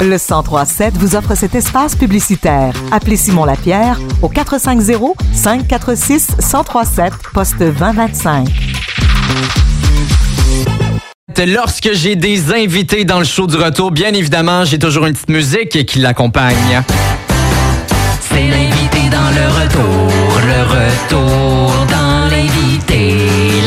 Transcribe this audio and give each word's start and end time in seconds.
Le 0.00 0.18
1037 0.18 0.96
vous 0.98 1.16
offre 1.16 1.34
cet 1.34 1.54
espace 1.54 1.96
publicitaire. 1.96 2.74
Appelez 2.90 3.16
Simon 3.16 3.44
Lapierre 3.44 3.98
au 4.22 4.28
450 4.28 5.16
546 5.32 6.36
1037 6.38 7.12
poste 7.32 7.58
2025. 7.58 8.48
Lorsque 11.46 11.92
j'ai 11.92 12.16
des 12.16 12.52
invités 12.52 13.04
dans 13.04 13.18
le 13.18 13.24
show 13.24 13.46
du 13.46 13.56
retour, 13.56 13.90
bien 13.90 14.12
évidemment, 14.14 14.64
j'ai 14.64 14.78
toujours 14.78 15.06
une 15.06 15.14
petite 15.14 15.30
musique 15.30 15.84
qui 15.84 15.98
l'accompagne. 15.98 16.82
C'est 18.20 18.48
l'invité 18.48 19.08
dans 19.10 19.30
le 19.30 19.46
retour, 19.62 20.40
le 20.46 20.62
retour 20.62 21.72
dans 21.90 22.28
l'invité, 22.30 23.16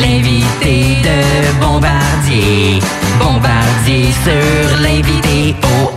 l'invité 0.01 0.97
de 1.03 1.61
Bombardier, 1.61 2.79
Bombardier 3.20 4.11
sur 4.23 4.81
l'invité 4.81 5.55
au 5.63 5.96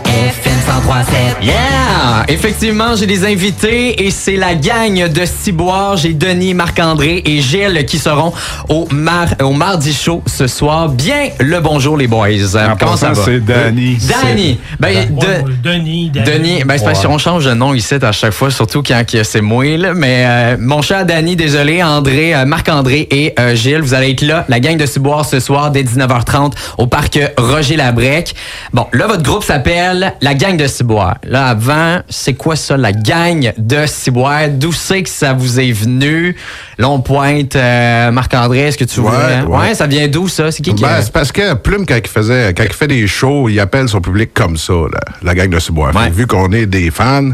Yeah! 1.41 2.25
Effectivement, 2.27 2.95
j'ai 2.95 3.05
des 3.07 3.25
invités 3.25 4.05
et 4.05 4.11
c'est 4.11 4.35
la 4.35 4.53
gang 4.55 5.07
de 5.09 5.25
Ciboire. 5.25 5.97
J'ai 5.97 6.13
Denis, 6.13 6.53
Marc-André 6.53 7.21
et 7.25 7.41
Gilles 7.41 7.85
qui 7.87 7.97
seront 7.97 8.31
au, 8.69 8.87
mar 8.91 9.27
au 9.41 9.51
Mardi 9.51 9.93
Show 9.93 10.21
ce 10.25 10.47
soir. 10.47 10.89
Bien 10.89 11.29
le 11.39 11.59
bonjour 11.59 11.97
les 11.97 12.07
boys. 12.07 12.27
En 12.55 12.75
Comment 12.77 12.97
ça 12.97 13.11
va? 13.13 13.23
c'est 13.25 13.39
Danny. 13.39 13.97
Danny. 14.23 14.59
Ben, 14.79 15.07
de- 15.09 15.21
Ouais, 15.21 15.43
Denis, 15.63 16.09
Danny. 16.13 16.25
Denis, 16.25 16.63
ben 16.65 16.77
c'est 16.77 16.85
parce 16.85 17.05
qu'on 17.05 17.17
change 17.17 17.45
de 17.45 17.53
nom 17.53 17.73
ici 17.73 17.95
à 18.01 18.11
chaque 18.11 18.33
fois, 18.33 18.51
surtout 18.51 18.83
quand 18.83 19.03
c'est 19.23 19.41
moi. 19.41 19.77
Là. 19.77 19.93
Mais 19.93 20.23
euh, 20.25 20.57
mon 20.59 20.81
cher 20.81 21.05
Danny, 21.05 21.35
désolé, 21.35 21.81
André, 21.83 22.33
euh, 22.35 22.45
Marc-André 22.45 23.07
et 23.11 23.33
euh, 23.39 23.55
Gilles, 23.55 23.81
vous 23.81 23.93
allez 23.93 24.11
être 24.11 24.21
là, 24.21 24.45
la 24.49 24.59
gang 24.59 24.77
de 24.77 24.85
Ciboire 24.85 25.25
ce 25.25 25.39
soir 25.39 25.71
dès 25.71 25.83
19h30 25.83 26.53
au 26.77 26.87
parc 26.87 27.19
Roger 27.37 27.75
Labrec. 27.77 28.33
Bon, 28.73 28.87
là, 28.93 29.07
votre 29.07 29.23
groupe 29.23 29.43
s'appelle 29.43 30.00
la 30.21 30.33
gang 30.33 30.57
de 30.57 30.67
Ciboire. 30.67 31.17
Là, 31.23 31.47
avant, 31.47 31.99
c'est 32.09 32.33
quoi 32.33 32.55
ça, 32.55 32.77
la 32.77 32.91
gang 32.91 33.51
de 33.57 33.85
Ciboire? 33.85 34.49
D'où 34.49 34.71
c'est 34.71 35.03
que 35.03 35.09
ça 35.09 35.33
vous 35.33 35.59
est 35.59 35.71
venu? 35.71 36.35
Là, 36.77 36.89
on 36.89 36.99
pointe 37.01 37.55
euh, 37.55 38.11
Marc-André, 38.11 38.59
est-ce 38.59 38.77
que 38.77 38.85
tu 38.85 38.99
Ouais, 39.01 39.41
vois? 39.45 39.59
ouais. 39.61 39.75
ça 39.75 39.87
vient 39.87 40.07
d'où 40.07 40.27
ça? 40.27 40.51
C'est 40.51 40.61
qui 40.63 40.73
qui 40.73 40.83
Ben, 40.83 40.89
a- 40.89 41.01
c'est 41.01 41.11
parce 41.11 41.31
que 41.31 41.53
Plume, 41.55 41.85
quand 41.85 41.97
il, 42.03 42.07
faisait, 42.09 42.53
quand 42.53 42.63
il 42.63 42.73
fait 42.73 42.87
des 42.87 43.05
shows, 43.07 43.49
il 43.49 43.59
appelle 43.59 43.87
son 43.89 44.01
public 44.01 44.31
comme 44.33 44.57
ça, 44.57 44.73
la, 44.91 44.99
la 45.23 45.35
gang 45.35 45.49
de 45.49 45.59
Ciboire. 45.59 45.95
Ouais. 45.95 46.09
Vu 46.09 46.27
qu'on 46.27 46.51
est 46.51 46.65
des 46.65 46.89
fans, 46.91 47.29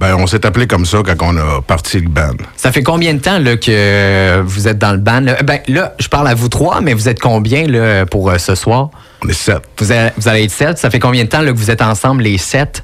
ben, 0.00 0.14
on 0.16 0.26
s'est 0.26 0.46
appelé 0.46 0.66
comme 0.66 0.86
ça 0.86 0.98
quand 1.04 1.14
on 1.34 1.36
a 1.36 1.60
parti 1.60 2.00
le 2.00 2.08
band. 2.08 2.32
Ça 2.56 2.72
fait 2.72 2.82
combien 2.82 3.12
de 3.12 3.18
temps 3.20 3.38
là, 3.38 3.56
que 3.58 4.40
vous 4.40 4.66
êtes 4.66 4.78
dans 4.78 4.92
le 4.92 4.98
band? 4.98 5.20
Là? 5.20 5.42
Ben, 5.42 5.60
là, 5.68 5.92
je 6.00 6.08
parle 6.08 6.26
à 6.28 6.34
vous 6.34 6.48
trois, 6.48 6.80
mais 6.80 6.94
vous 6.94 7.08
êtes 7.08 7.20
combien 7.20 7.66
là, 7.66 8.06
pour 8.06 8.30
euh, 8.30 8.38
ce 8.38 8.54
soir? 8.54 8.88
On 9.22 9.28
est 9.28 9.34
sept. 9.34 9.60
Vous 9.78 9.92
allez, 9.92 10.10
vous 10.16 10.26
allez 10.26 10.44
être 10.44 10.50
sept. 10.52 10.78
Ça 10.78 10.88
fait 10.90 10.98
combien 10.98 11.24
de 11.24 11.28
temps 11.28 11.42
là, 11.42 11.52
que 11.52 11.56
vous 11.58 11.70
êtes 11.70 11.82
ensemble, 11.82 12.22
les 12.22 12.38
sept? 12.38 12.82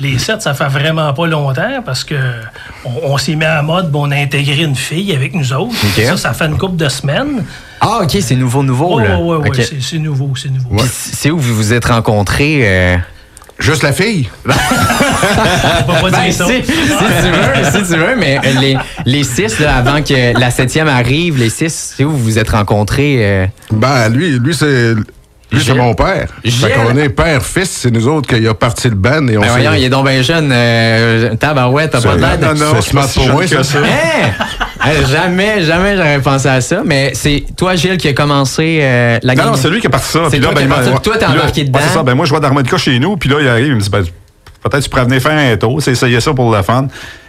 Les 0.00 0.18
sept, 0.18 0.42
ça 0.42 0.54
fait 0.54 0.66
vraiment 0.68 1.12
pas 1.14 1.26
longtemps 1.26 1.82
parce 1.84 2.02
que 2.04 2.14
on, 2.84 3.12
on 3.12 3.18
s'est 3.18 3.34
mis 3.36 3.44
à 3.44 3.62
mode, 3.62 3.90
bon, 3.92 4.08
on 4.08 4.10
a 4.10 4.16
intégré 4.16 4.62
une 4.62 4.74
fille 4.76 5.12
avec 5.14 5.34
nous 5.34 5.52
autres. 5.52 5.74
Ça, 5.96 6.16
ça 6.16 6.32
fait 6.32 6.46
une 6.46 6.58
couple 6.58 6.76
de 6.76 6.88
semaines. 6.88 7.44
Ah, 7.80 8.00
OK, 8.02 8.16
c'est 8.20 8.34
nouveau, 8.36 8.62
nouveau. 8.62 8.96
Ouais, 8.98 9.08
là. 9.08 9.18
ouais, 9.18 9.36
ouais, 9.36 9.48
OK. 9.48 9.56
ouais, 9.56 9.68
c'est- 9.80 9.98
nouveau, 9.98 10.32
c'est 10.36 10.48
nouveau. 10.50 10.76
C'est 10.90 11.30
où 11.30 11.38
vous 11.38 11.54
vous 11.54 11.72
êtes 11.72 11.84
rencontrés? 11.84 12.60
euh? 12.62 12.96
Juste 13.60 13.84
la 13.84 13.92
fille? 13.92 14.28
On 15.88 15.92
peut 15.92 16.00
pas 16.00 16.10
Ben, 16.10 16.22
dire 16.24 16.32
si, 16.32 16.38
ça. 16.38 16.46
si 16.46 16.62
tu 16.62 16.72
veux, 16.72 17.64
si 17.84 17.92
tu 17.92 17.98
veux, 17.98 18.16
mais 18.18 18.38
euh, 18.38 18.60
les, 18.60 18.76
les 19.06 19.24
six, 19.24 19.58
là, 19.60 19.76
avant 19.76 20.02
que 20.02 20.38
la 20.38 20.50
septième 20.50 20.88
arrive, 20.88 21.38
les 21.38 21.50
six, 21.50 21.94
c'est 21.96 22.04
où 22.04 22.10
vous 22.10 22.18
vous 22.18 22.38
êtes 22.38 22.50
rencontrés? 22.50 23.16
euh? 23.20 23.46
Ben, 23.72 24.08
lui, 24.08 24.38
lui 24.38 24.54
c'est. 24.54 24.94
Lui, 25.52 25.62
c'est 25.62 25.74
mon 25.74 25.94
père. 25.94 26.26
Fait 26.44 26.72
qu'on 26.72 26.96
est 26.96 27.10
père-fils, 27.10 27.70
c'est 27.82 27.90
nous 27.92 28.08
autres 28.08 28.26
qui 28.34 28.44
a 28.48 28.54
parti 28.54 28.88
le 28.88 28.96
band 28.96 29.28
et 29.28 29.36
on 29.36 29.40
Ben 29.42 29.48
voyons, 29.50 29.72
il 29.74 29.84
est 29.84 29.88
donc 29.88 30.08
bien 30.08 30.20
jeune. 30.20 30.50
Euh, 30.52 31.36
tabarouette, 31.36 31.92
t'as 31.92 32.00
pas 32.00 32.16
l'air 32.16 32.38
de... 32.38 32.44
non, 32.46 32.54
non, 32.54 32.80
c'est 32.80 32.90
smart 32.90 33.06
pour 33.14 33.28
moi, 33.28 33.46
ça. 33.46 33.58
Hein? 33.78 34.30
Hey, 34.84 35.06
jamais, 35.06 35.62
jamais 35.62 35.96
j'aurais 35.96 36.18
pensé 36.20 36.48
à 36.48 36.60
ça. 36.60 36.82
Mais 36.84 37.12
c'est 37.14 37.44
toi, 37.56 37.76
Gilles, 37.76 37.98
qui 37.98 38.08
a 38.08 38.14
commencé 38.14 38.80
euh, 38.82 39.18
la 39.22 39.34
Non, 39.34 39.42
game. 39.44 39.52
non, 39.52 39.56
c'est 39.56 39.70
lui 39.70 39.80
qui 39.80 39.86
a 39.86 39.90
parti 39.90 40.08
ça. 40.08 40.20
C'est 40.24 40.38
Puis 40.38 40.40
toi 40.40 40.54
là, 40.54 40.60
qui 40.60 40.66
ben, 40.66 40.98
toi, 41.00 41.16
t'es 41.18 41.24
embarqué 41.26 41.60
ouais, 41.60 41.66
dedans. 41.68 41.78
c'est 41.86 41.94
ça. 41.94 42.02
Ben, 42.02 42.14
moi, 42.14 42.24
je 42.24 42.30
vois 42.30 42.40
d'harmonica 42.40 42.76
chez 42.76 42.98
nous. 42.98 43.16
Puis 43.16 43.28
là, 43.28 43.36
il 43.40 43.46
arrive, 43.48 43.66
il 43.68 43.74
me 43.76 43.80
dit, 43.80 43.90
peut-être 44.64 44.82
tu 44.84 44.90
pourrais 44.90 45.04
venir 45.04 45.20
faire 45.22 45.38
un 45.38 45.56
tour. 45.56 45.80
C'est 45.82 45.92
essayer 45.92 46.20
ça 46.20 46.32
pour 46.34 46.54
le 46.54 46.62
fun. 46.62 46.88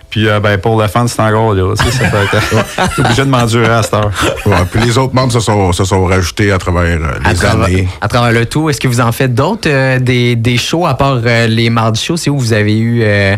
Puis, 0.10 0.30
euh, 0.30 0.40
ben, 0.40 0.58
pour 0.60 0.80
le 0.82 0.88
fun, 0.88 1.08
c'est 1.08 1.20
encore 1.22 1.54
là. 1.54 1.76
Ça 1.76 1.84
que- 1.84 2.96
T'es 2.96 3.02
obligé 3.02 3.26
de 3.26 3.30
m'endurer 3.30 3.68
à 3.68 3.84
cette 3.84 3.94
heure. 3.96 4.12
Ouais, 4.46 4.56
puis 4.72 4.80
les 4.82 4.98
autres 4.98 5.14
membres 5.14 5.34
se 5.34 5.40
sont, 5.42 5.74
se 5.74 5.84
sont 5.84 6.06
rajoutés 6.06 6.52
à 6.52 6.58
travers 6.58 6.84
euh, 7.02 7.20
à 7.26 7.30
les 7.32 7.36
travers, 7.36 7.66
années. 7.66 7.88
à 8.02 8.08
travers 8.08 8.32
le 8.32 8.46
tout. 8.46 8.70
Est-ce 8.70 8.80
que 8.80 8.88
vous 8.88 9.02
en 9.02 9.12
faites 9.12 9.34
d'autres, 9.34 9.68
euh, 9.70 10.00
des, 10.00 10.36
des 10.38 10.58
shows, 10.58 10.86
à 10.86 10.94
part 10.94 11.20
euh, 11.26 11.48
les 11.48 11.70
mardis 11.70 12.02
shows? 12.02 12.18
C'est 12.18 12.30
où 12.30 12.38
vous 12.38 12.54
avez 12.54 12.78
eu 12.78 13.02
euh, 13.04 13.36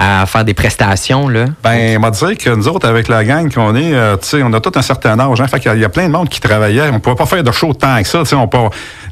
à 0.00 0.24
faire 0.26 0.44
des 0.44 0.54
prestations, 0.54 1.28
là? 1.28 1.46
Ben, 1.64 1.96
on 1.96 2.00
m'a 2.00 2.10
dit 2.12 2.36
que 2.36 2.50
nous 2.50 2.68
autres, 2.68 2.86
avec 2.86 3.08
la 3.08 3.24
gang 3.24 3.52
qu'on 3.52 3.74
est, 3.74 3.92
euh, 3.94 4.16
tu 4.16 4.28
sais, 4.28 4.42
on 4.44 4.52
a 4.52 4.60
tout 4.60 4.70
un 4.76 4.82
certain 4.82 5.18
âge. 5.18 5.40
Hein, 5.40 5.48
fait 5.48 5.58
qu'il 5.58 5.70
y 5.70 5.72
a- 5.72 5.74
il 5.74 5.80
y 5.80 5.84
a 5.84 5.88
plein 5.88 6.06
de 6.06 6.12
monde 6.12 6.28
qui 6.28 6.38
travaillait. 6.40 6.88
On 6.92 7.00
pouvait 7.00 7.16
pas 7.16 7.26
faire 7.26 7.42
de 7.42 7.50
shows 7.50 7.74
tant 7.74 8.00
que 8.00 8.06
ça. 8.06 8.20
Tu 8.20 8.26
sais, 8.26 8.36
on, 8.36 8.46
peut- 8.46 8.58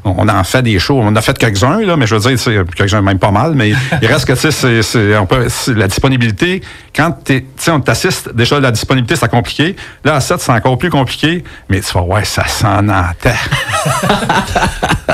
on 0.05 0.29
en 0.29 0.43
fait 0.45 0.61
des 0.61 0.79
shows. 0.79 0.97
On 1.01 1.07
en 1.07 1.15
a 1.17 1.21
fait 1.21 1.37
quelques-uns, 1.37 1.81
là, 1.81 1.97
mais 1.97 2.07
je 2.07 2.15
veux 2.15 2.21
dire, 2.21 2.39
c'est 2.39 2.55
quelques-uns 2.73 3.01
même 3.01 3.19
pas 3.19 3.31
mal. 3.31 3.51
Mais 3.53 3.73
il 4.01 4.07
reste 4.07 4.23
que, 4.25 4.31
tu 4.33 4.39
sais, 4.39 4.51
c'est- 4.51 4.81
c'est- 4.81 5.17
on 5.17 5.25
peut- 5.25 5.47
la 5.75 5.87
disponibilité. 5.89 6.61
Quand 6.95 7.11
t'es- 7.11 7.41
tu 7.41 7.47
sais, 7.57 7.71
on 7.71 7.81
t'assiste, 7.81 8.33
déjà, 8.33 8.57
la 8.61 8.71
disponibilité, 8.71 9.17
c'est 9.17 9.29
compliqué. 9.29 9.75
Là, 10.05 10.15
à 10.15 10.21
7, 10.21 10.39
c'est 10.39 10.53
encore 10.53 10.77
plus 10.77 10.89
compliqué. 10.89 11.43
Mais 11.69 11.81
tu 11.81 11.91
vas, 11.93 12.01
ouais, 12.03 12.23
ça 12.23 12.47
s'en 12.47 12.87
entend. 12.87 13.35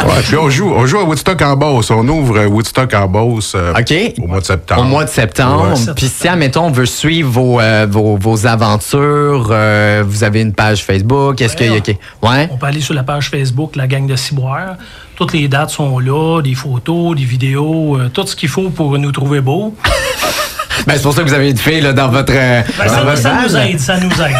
Ouais, 0.05 0.21
puis 0.23 0.35
on 0.35 0.49
joue, 0.49 0.73
on 0.75 0.85
joue 0.85 0.97
à 0.99 1.03
Woodstock 1.03 1.41
en 1.43 1.55
Beauce. 1.55 1.89
On 1.91 2.05
ouvre 2.07 2.45
Woodstock 2.47 2.93
en 2.93 3.07
Beauce 3.07 3.53
euh, 3.55 3.73
OK. 3.73 3.93
au 4.21 4.27
mois 4.27 4.39
de 4.39 4.45
septembre. 4.45 4.81
Au 4.81 4.85
mois 4.85 5.05
de 5.05 5.09
septembre. 5.09 5.62
Ouais. 5.69 5.93
Puis 5.95 6.07
si, 6.07 6.27
admettons, 6.27 6.65
on 6.65 6.71
veut 6.71 6.85
suivre 6.85 7.29
vos, 7.29 7.59
euh, 7.59 7.87
vos, 7.89 8.17
vos 8.17 8.45
aventures, 8.45 9.47
euh, 9.51 10.03
vous 10.05 10.23
avez 10.23 10.41
une 10.41 10.53
page 10.53 10.83
Facebook, 10.83 11.41
est-ce 11.41 11.55
qu'il 11.55 11.67
y 11.67 11.69
a... 11.69 11.73
Ouais, 11.73 11.97
Ouais. 12.21 12.49
On 12.51 12.57
peut 12.57 12.65
aller 12.65 12.81
sur 12.81 12.93
la 12.93 13.03
page 13.03 13.29
Facebook, 13.29 13.75
la 13.75 13.87
gang 13.87 14.07
de 14.07 14.15
Ciboire. 14.15 14.75
Toutes 15.15 15.33
les 15.33 15.47
dates 15.47 15.69
sont 15.69 15.99
là, 15.99 16.41
des 16.41 16.55
photos, 16.55 17.15
des 17.15 17.23
vidéos, 17.25 17.97
euh, 17.97 18.09
tout 18.09 18.25
ce 18.25 18.35
qu'il 18.35 18.49
faut 18.49 18.69
pour 18.69 18.97
nous 18.97 19.11
trouver 19.11 19.41
beaux. 19.41 19.75
Ben, 20.87 20.93
c'est 20.95 21.01
pour 21.03 21.13
ça 21.13 21.23
que 21.23 21.27
vous 21.27 21.33
avez 21.33 21.49
une 21.51 21.57
fille 21.57 21.81
là, 21.81 21.93
dans 21.93 22.09
votre, 22.09 22.33
euh, 22.35 22.61
Ben, 22.77 22.85
dans 22.87 22.93
ça, 22.93 23.03
votre 23.03 23.17
ça 23.17 23.41
nous 23.47 23.55
aide, 23.57 23.79
ça 23.79 23.97
nous 23.97 24.09
aide. 24.09 24.35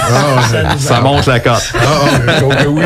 ça 0.50 0.64
nous 0.74 0.80
Ça 0.80 0.98
aide. 0.98 1.04
monte 1.04 1.26
la 1.26 1.40
cote. 1.40 1.74
Ah, 1.76 1.80
ah, 2.28 2.32
oh 2.44 2.50
que 2.50 2.68
oui. 2.68 2.84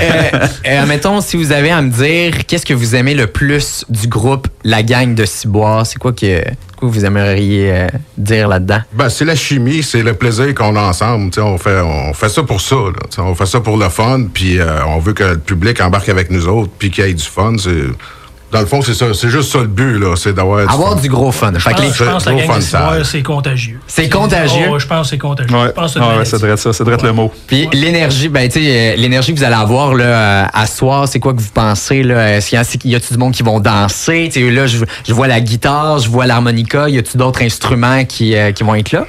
Euh, 0.00 0.38
euh, 0.66 0.86
mettons, 0.86 1.20
si 1.20 1.36
vous 1.36 1.52
avez 1.52 1.70
à 1.70 1.80
me 1.82 1.90
dire, 1.90 2.46
qu'est-ce 2.46 2.66
que 2.66 2.74
vous 2.74 2.94
aimez 2.94 3.14
le 3.14 3.26
plus 3.26 3.84
du 3.88 4.08
groupe 4.08 4.48
La 4.64 4.82
Gang 4.82 5.14
de 5.14 5.24
Ciboire? 5.24 5.86
C'est 5.86 5.98
quoi 5.98 6.12
que, 6.12 6.42
vous 6.84 7.04
aimeriez 7.04 7.70
euh, 7.72 7.86
dire 8.18 8.48
là-dedans? 8.48 8.80
Ben, 8.92 9.08
c'est 9.08 9.24
la 9.24 9.36
chimie, 9.36 9.82
c'est 9.84 10.02
le 10.02 10.14
plaisir 10.14 10.52
qu'on 10.54 10.74
a 10.76 10.80
ensemble. 10.80 11.30
On 11.38 11.56
fait, 11.56 11.80
on 11.80 12.12
fait 12.12 12.28
ça 12.28 12.42
pour 12.42 12.60
ça. 12.60 12.74
là. 12.74 13.22
On 13.24 13.34
fait 13.36 13.46
ça 13.46 13.60
pour 13.60 13.76
le 13.76 13.88
fun, 13.88 14.24
puis 14.34 14.58
euh, 14.58 14.84
on 14.86 14.98
veut 14.98 15.12
que 15.12 15.22
le 15.24 15.38
public 15.38 15.80
embarque 15.80 16.08
avec 16.08 16.30
nous 16.30 16.48
autres, 16.48 16.70
puis 16.78 16.90
qu'il 16.90 17.04
y 17.06 17.10
ait 17.10 17.14
du 17.14 17.22
fun. 17.24 17.54
C'est- 17.58 17.70
Dans 18.52 18.60
le 18.60 18.66
fond, 18.66 18.82
c'est 18.82 18.94
ça. 18.94 19.06
C'est 19.14 19.30
juste 19.30 19.50
ça 19.50 19.58
le 19.60 19.66
but, 19.66 19.98
là. 19.98 20.14
C'est 20.16 20.32
d'avoir 20.34 20.66
du 20.66 20.72
Avoir 20.72 20.94
fun. 20.94 21.00
du 21.00 21.08
gros 21.08 21.32
fun. 21.32 21.52
Fait 21.58 21.72
que 21.74 21.80
les- 21.82 21.90
Je 21.92 22.04
pense 22.04 22.24
que 22.24 22.30
la 22.30 22.46
gang 22.46 22.60
c'est 23.04 23.22
contagieux. 23.22 23.80
C'est 23.86 24.08
contagieux? 24.08 24.66
Oh, 24.70 24.78
je 24.78 24.86
pense 24.86 25.06
que 25.06 25.10
c'est 25.10 25.18
contagieux. 25.18 25.56
Ouais, 25.56 25.66
Je 25.68 25.72
pense 25.72 25.94
que 25.94 25.98
ouais, 25.98 26.04
c'est 26.06 26.18
ouais, 26.18 26.24
c'est 26.26 26.38
vrai 26.46 26.56
ça. 26.56 26.72
C'est 26.72 26.84
vrai 26.84 26.96
le 27.02 27.12
mot. 27.12 27.32
Puis 27.46 27.68
l'énergie, 27.72 28.28
ben 28.28 28.48
tu 28.48 28.60
sais, 28.62 28.92
euh, 28.92 28.96
l'énergie 28.96 29.32
que 29.32 29.38
vous 29.38 29.44
allez 29.44 29.54
avoir 29.54 29.94
là 29.94 30.04
euh, 30.04 30.44
à 30.52 30.66
soir, 30.66 31.08
c'est 31.08 31.18
quoi 31.18 31.32
que 31.32 31.40
vous 31.40 31.50
pensez 31.52 32.02
là? 32.02 32.36
Est-ce 32.36 32.50
qu'il 32.76 32.90
y 32.90 32.94
a, 32.94 32.98
a-tu 32.98 33.12
du 33.14 33.18
monde 33.18 33.32
qui 33.32 33.42
vont 33.42 33.58
danser? 33.58 34.28
Tu 34.32 34.40
sais, 34.44 34.50
là, 34.50 34.66
je, 34.66 34.84
je 35.08 35.12
vois 35.14 35.28
la 35.28 35.40
guitare, 35.40 35.98
je 35.98 36.08
vois 36.08 36.26
l'harmonica. 36.26 36.88
Y 36.88 36.98
a-tu 36.98 37.16
d'autres 37.16 37.42
instruments 37.42 38.04
qui, 38.04 38.36
euh, 38.36 38.52
qui 38.52 38.62
vont 38.64 38.74
être 38.74 38.92
là? 38.92 39.06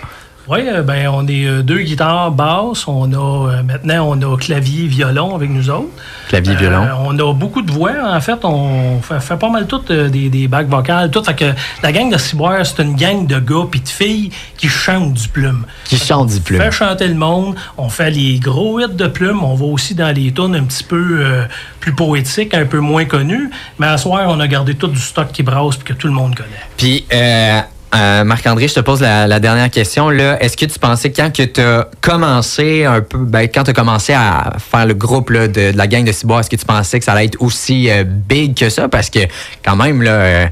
Oui, 0.49 0.59
ben 0.85 1.07
on 1.07 1.25
est 1.27 1.45
euh, 1.45 1.61
deux 1.61 1.79
guitares 1.79 2.31
basses. 2.31 2.85
On 2.87 3.11
a 3.13 3.49
euh, 3.49 3.63
maintenant 3.63 4.09
on 4.09 4.33
a 4.33 4.37
clavier, 4.37 4.87
violon 4.87 5.35
avec 5.35 5.49
nous 5.49 5.69
autres. 5.69 5.87
Clavier, 6.27 6.55
violon. 6.55 6.83
Euh, 6.83 6.89
on 7.05 7.17
a 7.17 7.33
beaucoup 7.33 7.61
de 7.61 7.71
voix. 7.71 7.93
En 8.03 8.19
fait, 8.19 8.43
on 8.43 8.99
fait, 9.01 9.21
fait 9.21 9.37
pas 9.37 9.49
mal 9.49 9.67
toutes 9.67 9.91
euh, 9.91 10.09
des, 10.09 10.29
des 10.29 10.49
bacs 10.49 10.67
vocales. 10.67 11.11
Tout. 11.11 11.23
Fait 11.23 11.35
que 11.35 11.45
la 11.81 11.91
gang 11.93 12.11
de 12.11 12.17
Ciboire, 12.17 12.65
c'est 12.65 12.83
une 12.83 12.95
gang 12.95 13.25
de 13.25 13.39
gars 13.39 13.67
puis 13.71 13.79
de 13.79 13.87
filles 13.87 14.31
qui 14.57 14.67
chantent 14.67 15.13
du 15.13 15.27
plume. 15.29 15.65
Qui 15.85 15.97
chantent 15.97 16.29
du 16.29 16.41
plume. 16.41 16.59
On 16.59 16.65
fait 16.65 16.71
chanter 16.71 17.07
le 17.07 17.15
monde. 17.15 17.55
On 17.77 17.87
fait 17.87 18.11
les 18.11 18.39
gros 18.39 18.79
hits 18.81 18.93
de 18.93 19.07
plume. 19.07 19.43
On 19.43 19.55
va 19.55 19.65
aussi 19.65 19.95
dans 19.95 20.13
les 20.13 20.33
tunes 20.33 20.55
un 20.55 20.63
petit 20.63 20.83
peu 20.83 21.19
euh, 21.19 21.45
plus 21.79 21.93
poétiques, 21.93 22.53
un 22.53 22.65
peu 22.65 22.79
moins 22.79 23.05
connus. 23.05 23.49
Mais 23.79 23.87
à 23.87 23.97
soir, 23.97 24.25
on 24.27 24.39
a 24.41 24.47
gardé 24.47 24.75
tout 24.75 24.87
du 24.87 24.99
stock 24.99 25.31
qui 25.31 25.43
brasse 25.43 25.77
puis 25.77 25.93
que 25.93 25.97
tout 25.97 26.07
le 26.07 26.13
monde 26.13 26.35
connaît. 26.35 26.49
Puis 26.75 27.05
euh, 27.13 27.61
euh, 27.95 28.23
Marc-André, 28.23 28.67
je 28.67 28.73
te 28.75 28.79
pose 28.79 29.01
la, 29.01 29.27
la 29.27 29.39
dernière 29.39 29.69
question 29.69 30.09
là. 30.09 30.41
Est-ce 30.41 30.57
que 30.57 30.65
tu 30.65 30.79
pensais 30.79 31.11
quand 31.11 31.31
que 31.31 31.43
tu 31.43 31.61
as 31.61 31.87
commencé 32.01 32.85
un 32.85 33.01
peu, 33.01 33.17
ben, 33.19 33.41
quand 33.53 33.63
tu 33.63 33.71
as 33.71 33.73
commencé 33.73 34.13
à 34.13 34.53
faire 34.57 34.85
le 34.85 34.93
groupe 34.93 35.29
là, 35.29 35.47
de, 35.47 35.71
de 35.71 35.77
la 35.77 35.87
gang 35.87 36.03
de 36.03 36.11
Ciboire, 36.11 36.39
est-ce 36.39 36.49
que 36.49 36.55
tu 36.55 36.65
pensais 36.65 36.99
que 36.99 37.05
ça 37.05 37.11
allait 37.13 37.25
être 37.25 37.41
aussi 37.41 37.89
euh, 37.89 38.03
big 38.05 38.55
que 38.57 38.69
ça? 38.69 38.87
Parce 38.89 39.09
que 39.09 39.19
quand 39.63 39.75
même 39.75 40.01
là. 40.01 40.11
euh, 40.11 40.45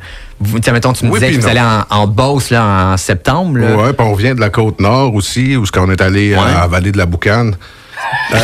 vous, 0.44 0.58
mettons, 0.72 0.92
tu 0.94 1.06
me 1.06 1.12
Oui, 1.12 1.20
disais 1.20 1.34
que 1.34 1.40
vous 1.40 1.48
allez 1.48 1.60
en, 1.62 1.86
en 1.90 2.08
Beauce 2.08 2.50
là, 2.50 2.66
en 2.94 2.98
septembre. 2.98 3.60
Ouais, 3.60 3.94
puis 3.94 4.08
on 4.08 4.16
vient 4.16 4.34
de 4.34 4.40
la 4.40 4.50
côte 4.50 4.80
nord 4.80 5.14
aussi, 5.14 5.56
où 5.56 5.64
qu'on 5.72 5.92
est 5.92 6.02
allé 6.02 6.34
euh, 6.34 6.38
Ouais. 6.38 6.50
à 6.52 6.62
la 6.62 6.68
vallée 6.68 6.92
de 6.92 6.98
la 6.98 7.06
Boucane. 7.06 7.56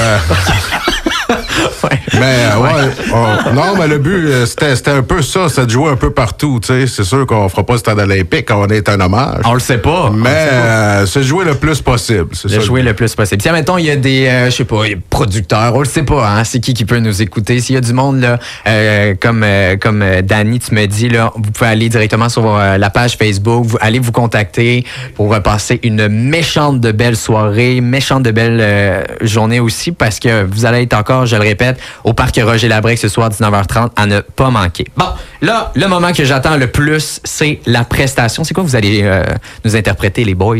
Mais 2.13 2.45
euh, 2.51 2.59
ouais, 2.59 2.91
on- 3.13 3.53
non, 3.53 3.75
mais 3.77 3.87
le 3.87 3.97
but, 3.99 4.25
euh, 4.27 4.45
c'était 4.45 4.91
un 4.91 5.03
peu 5.03 5.21
ça, 5.21 5.49
c'est 5.49 5.65
de 5.65 5.71
jouer 5.71 5.91
un 5.91 5.95
peu 5.95 6.11
partout. 6.11 6.59
tu 6.61 6.67
sais. 6.67 6.87
C'est 6.87 7.03
sûr 7.03 7.25
qu'on 7.27 7.47
fera 7.49 7.63
pas 7.65 7.73
le 7.73 7.79
stade 7.79 7.99
olympique, 7.99 8.47
on 8.51 8.67
est 8.67 8.87
un 8.89 8.99
hommage. 8.99 9.41
On 9.45 9.53
le 9.53 9.59
sait 9.59 9.77
pas. 9.77 10.11
Mais 10.13 10.29
euh, 10.29 11.05
c'est 11.05 11.23
jouer 11.23 11.45
le 11.45 11.55
plus 11.55 11.81
possible. 11.81 12.29
C'est 12.33 12.47
de 12.49 12.53
ça. 12.55 12.59
jouer 12.61 12.81
le 12.81 12.93
plus 12.93 13.13
possible. 13.13 13.41
Si, 13.41 13.49
admettons, 13.49 13.77
il 13.77 13.85
y 13.85 13.91
a 13.91 13.95
des, 13.95 14.25
euh, 14.27 14.45
je 14.45 14.51
sais 14.55 14.65
pas, 14.65 14.81
producteurs, 15.09 15.75
on 15.75 15.79
le 15.79 15.85
sait 15.85 16.03
pas, 16.03 16.27
hein, 16.27 16.43
c'est 16.43 16.59
qui 16.59 16.73
qui 16.73 16.85
peut 16.85 16.99
nous 16.99 17.21
écouter. 17.21 17.59
S'il 17.59 17.75
y 17.75 17.77
a 17.77 17.81
du 17.81 17.93
monde, 17.93 18.21
là, 18.21 18.39
euh, 18.67 19.13
comme, 19.19 19.45
comme 19.81 20.03
Danny, 20.23 20.59
tu 20.59 20.73
me 20.73 20.85
dis, 20.85 21.09
là, 21.09 21.31
vous 21.35 21.51
pouvez 21.51 21.69
aller 21.69 21.89
directement 21.89 22.29
sur 22.29 22.57
la 22.57 22.89
page 22.89 23.17
Facebook, 23.17 23.65
vous, 23.65 23.77
allez 23.81 23.99
vous 23.99 24.11
contacter 24.11 24.85
pour 25.15 25.37
passer 25.41 25.79
une 25.83 26.07
méchante 26.07 26.79
de 26.79 26.91
belle 26.91 27.15
soirée, 27.17 27.81
méchante 27.81 28.23
de 28.23 28.31
belle 28.31 29.05
journée 29.21 29.59
aussi, 29.59 29.91
parce 29.91 30.19
que 30.19 30.43
vous 30.45 30.65
allez 30.65 30.83
être 30.83 30.93
encore, 30.93 31.16
je 31.25 31.35
le 31.35 31.41
répète, 31.41 31.79
au 32.03 32.13
parc 32.13 32.39
Roger 32.43 32.67
Labrec 32.67 32.97
ce 32.97 33.07
soir, 33.07 33.29
19h30, 33.29 33.89
à 33.95 34.05
ne 34.05 34.19
pas 34.21 34.49
manquer. 34.49 34.85
Bon, 34.95 35.05
là, 35.41 35.71
le 35.75 35.87
moment 35.87 36.11
que 36.13 36.23
j'attends 36.23 36.57
le 36.57 36.67
plus, 36.67 37.19
c'est 37.23 37.59
la 37.65 37.83
prestation. 37.83 38.43
C'est 38.43 38.53
quoi 38.53 38.63
vous 38.63 38.75
allez 38.75 39.01
euh, 39.03 39.23
nous 39.65 39.75
interpréter, 39.75 40.23
les 40.23 40.35
boys? 40.35 40.57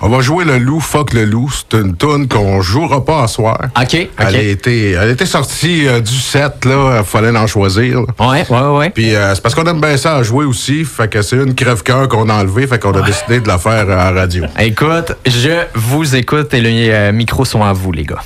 On 0.00 0.08
va 0.08 0.20
jouer 0.20 0.44
le 0.44 0.58
loup, 0.58 0.80
fuck 0.80 1.12
le 1.12 1.24
loup. 1.24 1.50
C'est 1.52 1.78
une 1.78 1.96
tune 1.96 2.28
qu'on 2.28 2.60
jouera 2.60 3.04
pas 3.04 3.22
à 3.24 3.28
soir. 3.28 3.58
OK. 3.80 3.94
Elle, 4.18 4.36
a 4.36 4.40
été, 4.42 4.90
elle 4.92 4.98
a 5.08 5.10
été 5.10 5.26
sortie 5.26 5.86
euh, 5.86 6.00
du 6.00 6.14
set, 6.14 6.64
là. 6.64 6.98
Il 6.98 7.04
fallait 7.04 7.36
en 7.36 7.46
choisir. 7.46 8.00
là. 8.00 8.28
Ouais, 8.28 8.46
ouais, 8.48 8.78
ouais. 8.78 8.90
Puis 8.90 9.14
euh, 9.14 9.34
c'est 9.34 9.40
parce 9.42 9.54
qu'on 9.54 9.64
aime 9.66 9.80
bien 9.80 9.96
ça 9.96 10.16
à 10.16 10.22
jouer 10.22 10.44
aussi. 10.44 10.84
Fait 10.84 11.08
que 11.08 11.22
c'est 11.22 11.36
une 11.36 11.54
crève-cœur 11.54 12.08
qu'on 12.08 12.28
a 12.28 12.34
enlevée. 12.34 12.66
Fait 12.66 12.78
qu'on 12.78 12.92
a 12.92 13.02
décidé 13.02 13.40
de 13.40 13.48
la 13.48 13.58
faire 13.58 13.72
à 13.72 13.84
la 13.84 14.10
radio. 14.12 14.44
Écoute, 14.58 15.12
je 15.26 15.64
vous 15.74 16.14
écoute 16.16 16.54
et 16.54 16.60
les 16.60 17.12
micros 17.12 17.44
sont 17.44 17.62
à 17.62 17.72
vous, 17.72 17.92
les 17.92 18.04
gars. 18.04 18.22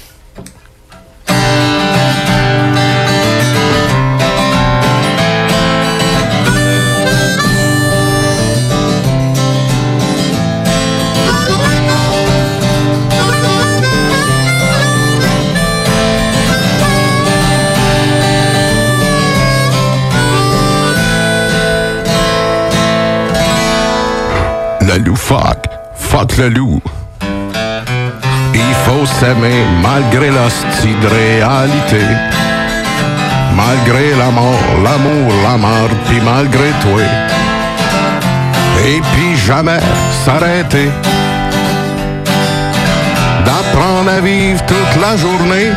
Le 24.99 25.15
fuck, 25.15 25.57
fuck 25.95 26.37
le 26.37 26.51
loup. 26.51 26.83
Il 28.55 28.75
faut 28.85 29.07
s'aimer 29.07 29.65
malgré 29.81 30.29
l'hostie 30.29 30.95
de 31.01 31.07
réalité. 31.07 32.05
Malgré 33.57 34.15
la 34.17 34.31
mort, 34.31 34.69
l'amour, 34.85 35.33
la 35.45 35.57
mort, 35.57 35.89
puis 36.07 36.21
malgré 36.21 36.69
toi. 36.83 37.01
Et 38.87 39.01
puis 39.15 39.35
jamais 39.35 39.81
s'arrêter. 40.27 40.91
D'apprendre 43.47 44.11
à 44.11 44.21
vivre 44.21 44.63
toute 44.67 45.01
la 45.01 45.17
journée. 45.17 45.73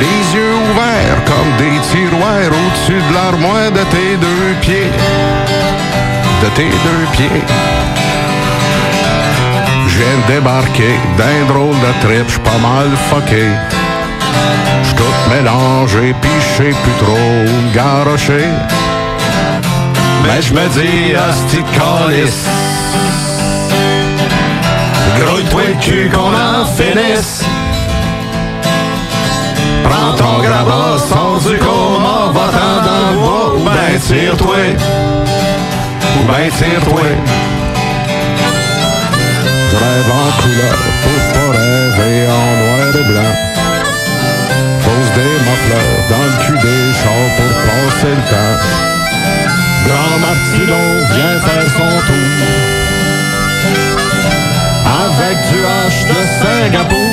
Les 0.00 0.34
yeux 0.34 0.54
ouverts 0.70 1.24
comme 1.26 1.52
des 1.58 1.78
tiroirs 1.90 2.52
au-dessus 2.58 3.02
de 3.06 3.14
l'armoire 3.14 3.70
de 3.70 3.84
tes 3.90 4.16
deux 4.16 4.54
pieds 4.62 4.90
de 6.42 6.48
tes 6.54 6.68
deux 6.68 7.06
pieds. 7.12 7.42
De 9.98 10.32
débarquer 10.32 10.94
d'un 11.16 11.52
drôle 11.52 11.74
de 11.74 12.06
trip, 12.06 12.28
j'suis 12.28 12.38
pas 12.38 12.58
mal 12.62 12.88
fucké. 13.10 13.46
J'suis 14.84 14.94
tout 14.94 15.02
mélangé, 15.28 16.14
pis 16.22 16.28
j'sais 16.40 16.70
plus 16.70 17.04
trop 17.04 17.16
où 17.16 17.62
me 17.62 17.74
garrocher. 17.74 18.46
Mais 20.22 20.40
je 20.40 20.54
me 20.54 20.68
dis, 20.68 21.12
de 21.12 21.62
calice. 21.76 22.46
Grouille-toi 25.18 25.62
le 25.66 25.82
cul 25.82 26.10
qu'on 26.14 26.32
en 26.32 26.64
finisse. 26.64 27.42
Prends 29.82 30.14
ton 30.14 30.38
grabat, 30.42 30.98
sors 31.08 31.40
du 31.40 31.58
coma, 31.58 32.30
va-t'en 32.32 32.74
dans 32.86 33.10
le 33.10 33.18
bois, 33.18 33.54
ben 33.64 33.98
tire-toi 33.98 35.17
ben 36.26 36.50
tire-toi. 36.50 37.02
Je 39.70 39.76
rêve 39.76 40.10
en 40.10 40.30
couleur 40.42 40.76
pour 41.02 41.20
pas 41.32 41.50
rêver 41.58 42.26
en 42.26 42.50
noir 42.60 42.90
et 42.94 43.06
blanc. 43.10 43.34
Pose 44.84 45.10
des 45.14 45.36
muffleurs 45.46 46.00
dans 46.10 46.26
le 46.30 46.36
cul 46.44 46.58
des 46.66 46.84
chars 47.00 47.30
pour 47.36 47.52
passer 47.66 48.14
le 48.18 48.24
temps. 48.30 48.56
Grand 49.86 50.16
Martino 50.18 50.80
vient 51.12 51.38
faire 51.40 51.68
son 51.70 51.92
tour. 52.06 52.30
Avec 55.04 55.36
du 55.48 55.58
H 55.62 55.96
de 56.08 56.20
Singapour. 56.42 57.07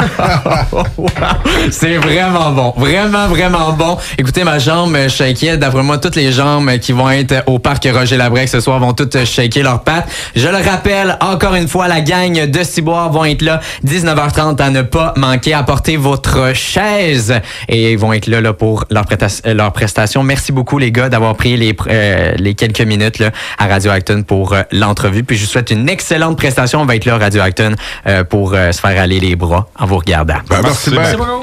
C'est 1.70 1.96
vraiment 1.96 2.50
bon. 2.50 2.74
Vraiment, 2.76 3.28
vraiment 3.28 3.72
bon. 3.72 3.96
Écoutez, 4.18 4.44
ma 4.44 4.58
jambe, 4.58 4.96
suis 5.08 5.24
inquiet. 5.24 5.56
D'après 5.56 5.82
moi, 5.82 5.98
toutes 5.98 6.16
les 6.16 6.32
jambes 6.32 6.70
qui 6.78 6.92
vont 6.92 7.10
être 7.10 7.42
au 7.46 7.58
parc 7.58 7.86
Roger 7.92 8.16
Labrec 8.16 8.48
ce 8.48 8.60
soir 8.60 8.78
vont 8.78 8.92
toutes 8.92 9.24
shaker 9.24 9.62
leurs 9.62 9.82
pattes. 9.82 10.08
Je 10.34 10.48
le 10.48 10.56
rappelle, 10.56 11.16
encore 11.20 11.54
une 11.54 11.68
fois, 11.68 11.88
la 11.88 12.00
gang 12.00 12.46
de 12.46 12.62
Ciboire 12.62 13.10
vont 13.10 13.24
être 13.24 13.42
là 13.42 13.60
19h30 13.86 14.60
à 14.60 14.70
ne 14.70 14.82
pas 14.82 15.14
manquer. 15.16 15.54
Apportez 15.54 15.96
votre 15.96 16.54
chaise 16.54 17.34
et 17.68 17.92
ils 17.92 17.98
vont 17.98 18.12
être 18.12 18.26
là, 18.26 18.40
là 18.40 18.52
pour 18.52 18.84
leur, 18.90 19.04
euh, 19.10 19.54
leur 19.54 19.72
prestation. 19.72 20.22
Merci 20.22 20.52
beaucoup, 20.52 20.78
les 20.78 20.92
gars, 20.92 21.08
d'avoir 21.08 21.34
pris 21.34 21.56
les, 21.56 21.74
euh, 21.88 22.34
les 22.36 22.54
quelques 22.54 22.80
minutes 22.80 23.18
là, 23.18 23.30
à 23.58 23.66
Radio 23.66 23.90
Acton 23.90 24.22
pour 24.22 24.52
euh, 24.52 24.62
l'entrevue. 24.72 25.24
Puis 25.24 25.36
je 25.36 25.44
vous 25.44 25.50
souhaite 25.50 25.70
une 25.70 25.88
excellente 25.88 26.36
prestation. 26.36 26.80
On 26.80 26.86
va 26.86 26.96
être 26.96 27.04
là, 27.04 27.18
Radio 27.18 27.42
Acton, 27.42 27.74
euh, 28.06 28.24
pour 28.24 28.54
euh, 28.54 28.72
se 28.72 28.80
faire 28.80 29.00
aller 29.00 29.20
les 29.20 29.36
bras 29.36 29.68
vous 29.90 29.98
regardant. 29.98 30.34
Ben, 30.48 30.62
merci, 30.62 30.90
Merci 30.90 31.16
bien. 31.16 31.42